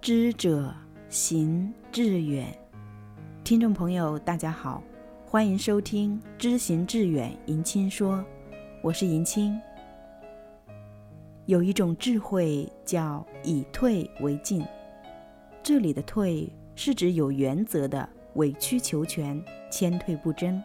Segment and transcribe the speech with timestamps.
[0.00, 0.72] 知者
[1.08, 2.46] 行志远。
[3.42, 4.82] 听众朋友，大家好，
[5.26, 8.24] 欢迎收听《知行志远》迎亲说，
[8.80, 9.60] 我是迎亲。
[11.46, 14.64] 有一种智慧叫以退为进，
[15.64, 20.62] 这里的退是指有原则的委曲求全、谦退不争。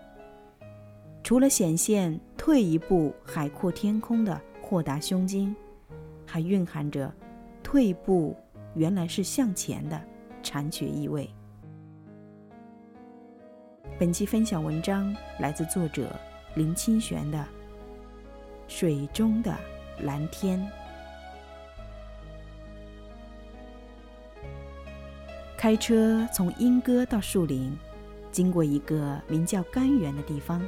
[1.24, 5.54] 除了显现退一步海阔天空的豁达胸襟，
[6.24, 7.12] 还蕴含着
[7.64, 8.36] 退一步
[8.76, 10.02] 原来是向前的
[10.42, 11.30] 禅学意味。
[14.00, 16.10] 本期分享文章来自作者
[16.56, 17.38] 林清玄的
[18.68, 19.56] 《水中的
[20.02, 20.60] 蓝天》。
[25.56, 27.78] 开车从莺歌到树林，
[28.32, 30.62] 经过一个名叫甘源的地方。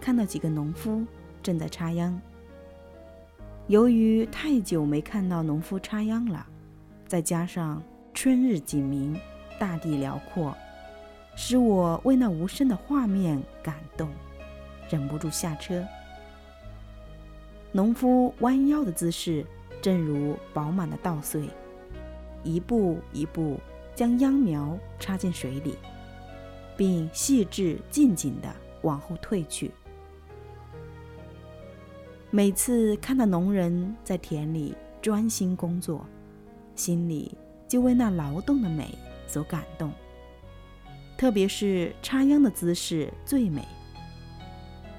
[0.00, 1.04] 看到几个农夫
[1.42, 2.18] 正在插秧。
[3.66, 6.46] 由于太久没看到农夫插秧了，
[7.10, 7.82] 再加上
[8.14, 9.18] 春日景明，
[9.58, 10.56] 大地辽阔，
[11.34, 14.08] 使我为那无声的画面感动，
[14.88, 15.84] 忍不住下车。
[17.72, 19.44] 农夫弯腰的姿势，
[19.82, 21.50] 正如饱满的稻穗，
[22.44, 23.58] 一步一步
[23.92, 25.76] 将秧苗插进水里，
[26.76, 29.72] 并细致静静地往后退去。
[32.30, 36.06] 每次看到农人在田里专心工作，
[36.80, 37.36] 心里
[37.68, 39.92] 就为那劳动的美所感动。
[41.18, 43.62] 特别是插秧的姿势最美。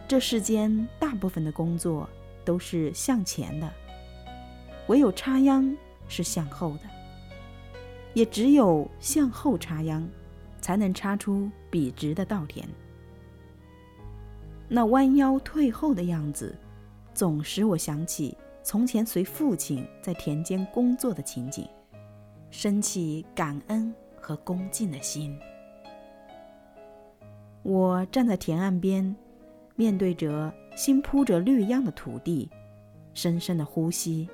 [0.08, 2.08] 这世间大部分的工作
[2.46, 3.68] 都是向前的，
[4.90, 5.76] 唯有插秧
[6.08, 6.82] 是向后的。
[8.14, 10.08] 也只有向后插秧，
[10.62, 12.64] 才能插出笔直的稻田。
[14.70, 16.56] 那弯腰退后的样子。
[17.14, 21.67] 总使我想起从前随父亲在田间工作的情景，
[22.50, 25.38] 升起感恩和恭敬的心。
[27.64, 29.16] 我站在田岸边，
[29.75, 32.50] 面对着新铺着绿秧的土地，
[33.13, 34.30] 深深的呼吸，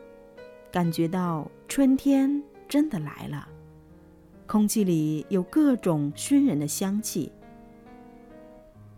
[0.71, 3.47] 感觉到春天真的来了。
[4.45, 7.31] 空气里有各种熏人的香气。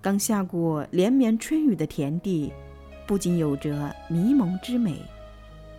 [0.02, 2.52] 刚下过连绵春雨的田地。
[3.08, 5.02] 不仅有着迷蒙之美，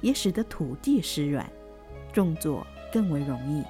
[0.00, 1.46] 也使得土地湿软，
[2.12, 3.64] 种作更为容易。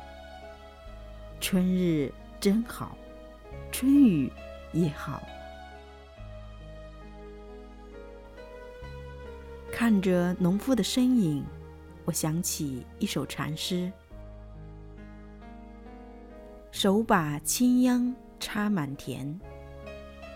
[1.40, 2.96] 春日真好，
[3.72, 4.30] 春雨
[4.72, 5.22] 也好。
[9.72, 11.44] 看着农夫的身影，
[12.04, 13.90] 我想起一首禅诗：
[16.70, 19.40] 手把青秧插满田，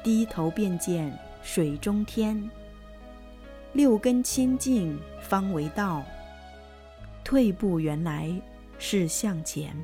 [0.02, 2.50] 低头便见水中天。
[3.74, 6.00] 六根清净方为道，
[7.24, 8.30] 退步原来
[8.78, 9.76] 是向前。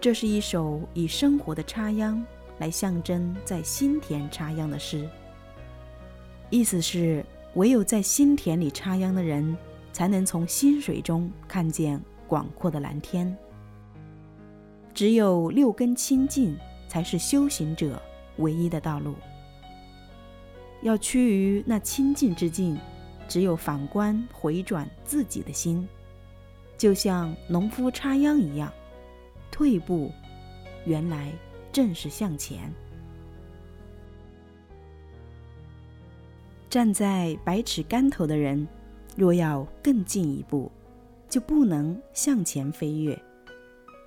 [0.00, 2.24] 这是一首以生活的插秧
[2.58, 5.08] 来象征在心田插秧的诗。
[6.48, 9.56] 意思是，唯有在心田里插秧的人，
[9.92, 13.36] 才能从心水中看见广阔的蓝天。
[14.94, 18.00] 只有六根清净，才是修行者
[18.36, 19.16] 唯一的道路。
[20.84, 22.78] 要趋于那清净之境，
[23.26, 25.88] 只有反观回转自己的心，
[26.76, 28.70] 就像农夫插秧一样，
[29.50, 30.12] 退步，
[30.84, 31.32] 原来
[31.72, 32.70] 正是向前。
[36.68, 38.68] 站在百尺竿头的人，
[39.16, 40.70] 若要更进一步，
[41.30, 43.18] 就不能向前飞跃，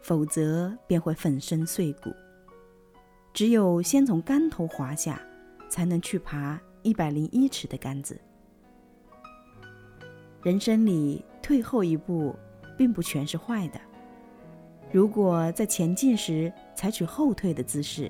[0.03, 2.13] 否则便会粉身碎骨。
[3.33, 5.19] 只有先从竿头滑下，
[5.69, 6.59] 才能去爬。
[6.83, 8.17] 一百零一尺的杆子。
[10.41, 12.33] 人生里退后一步，
[12.77, 13.81] 并不全是坏的。
[14.89, 18.09] 如果在前进时采取后退的姿势，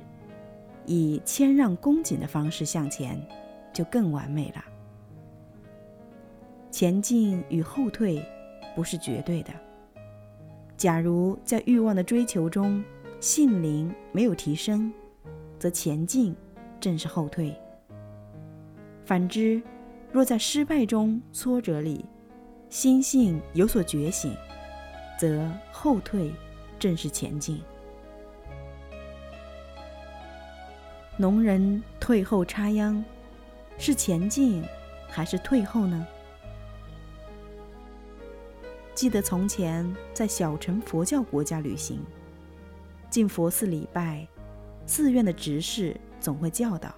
[0.86, 3.20] 以谦让恭谨的方式向前，
[3.74, 4.64] 就更完美了。
[6.70, 8.24] 前进与后退
[8.76, 9.52] 不是绝对的。
[10.76, 12.84] 假如在欲望的追求中，
[13.20, 14.94] 性灵没有提升，
[15.58, 16.36] 则前进
[16.80, 17.56] 正是后退。
[19.06, 19.62] 反之，
[20.12, 22.06] 若在失败中、挫折里，
[22.70, 24.36] 心性有所觉醒，
[25.20, 26.34] 则后退
[26.78, 27.62] 正是前进。
[31.16, 33.04] 农人退后插秧，
[33.78, 34.64] 是前进
[35.08, 36.06] 还是退后呢？
[38.94, 42.00] 记得从前在小乘佛教国家旅行，
[43.10, 44.28] 进佛寺礼拜，
[44.86, 46.94] 寺院的执事总会教导。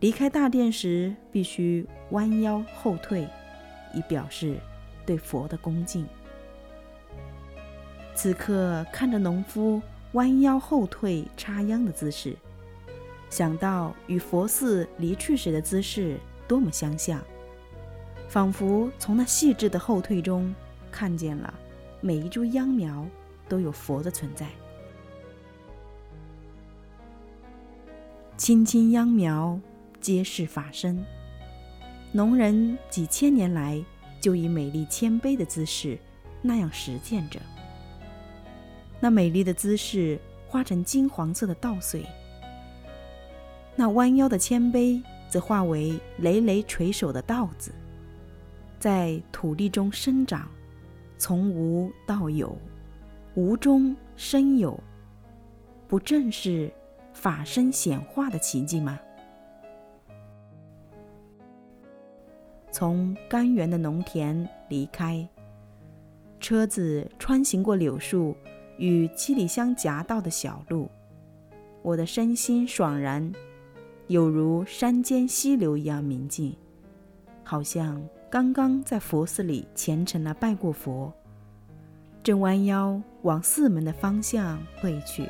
[0.00, 3.26] 离开大殿时，必须弯腰后退，
[3.94, 4.56] 以表示
[5.06, 6.06] 对佛的恭敬。
[8.14, 9.80] 此刻看着农夫
[10.12, 12.36] 弯腰后退插秧的姿势，
[13.30, 17.20] 想到与佛寺离去时的姿势多么相像，
[18.28, 20.54] 仿佛从那细致的后退中
[20.90, 21.52] 看见了
[22.00, 23.06] 每一株秧苗
[23.48, 24.46] 都有佛的存在。
[28.36, 29.58] 青青秧苗
[29.98, 31.02] 皆是法身，
[32.12, 33.82] 农人几千年来
[34.20, 35.98] 就以美丽谦卑的姿势
[36.42, 37.40] 那样实践着。
[39.00, 42.04] 那美丽的姿势化成金黄色的稻穗，
[43.74, 47.72] 那弯腰的谦卑则化为累累垂手的稻子，
[48.78, 50.46] 在土地中生长，
[51.16, 52.54] 从无到有，
[53.34, 54.78] 无中生有，
[55.88, 56.70] 不正是
[57.16, 59.00] 法身显化的奇迹吗？
[62.70, 65.26] 从甘源的农田离开，
[66.38, 68.36] 车子穿行过柳树。
[68.78, 70.90] 与七里香夹道的小路，
[71.80, 73.32] 我的身心爽然，
[74.06, 76.54] 有如山间溪流一样明净，
[77.42, 81.10] 好像刚刚在佛寺里虔诚地拜过佛，
[82.22, 85.26] 正弯腰往寺门的方向退去。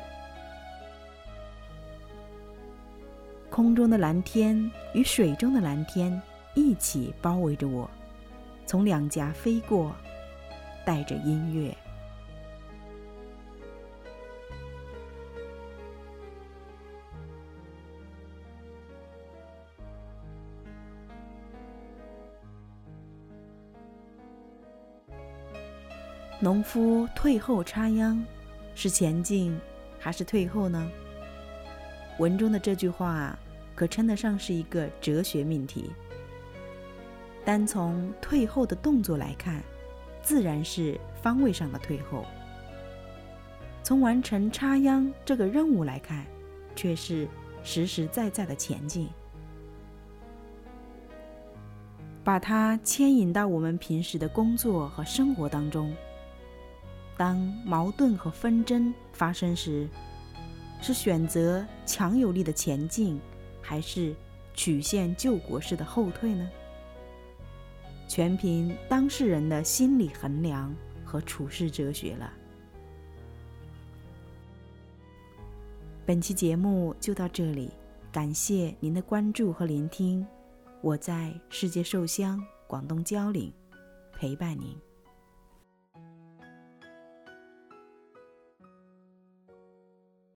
[3.57, 6.21] 空中的蓝天与水中的蓝天
[6.53, 7.89] 一起包围着我，
[8.67, 9.95] 从两颊飞过，
[10.85, 11.75] 带着音乐。
[26.39, 28.23] 农夫退后插秧，
[28.75, 29.59] 是前进
[29.97, 30.87] 还是退后呢？
[32.19, 33.37] 文中的这句话
[33.77, 35.91] 可称得上是一个哲学命题。
[37.45, 39.61] 单从退后的动作来看，
[40.23, 42.25] 自然是方位上的退后；
[43.83, 46.25] 从完成插秧这个任务来看，
[46.75, 47.27] 却是
[47.63, 49.07] 实实在在的前进。
[52.23, 55.95] 把它牵引到我们平时的工作和生活当中。
[57.15, 59.87] 当矛盾和纷争发生时，
[60.81, 63.19] 是选择强有力的前进，
[63.67, 64.15] 还是
[64.53, 66.49] 曲线救国式的后退呢？
[68.07, 70.73] 全凭当事人的心理衡量
[71.03, 72.31] 和处世哲学了。
[76.05, 77.69] 本期节目就到这里，
[78.09, 80.25] 感谢您的关注和聆听。
[80.81, 83.51] 我在世界寿乡广东蕉岭
[84.13, 84.86] 陪伴您。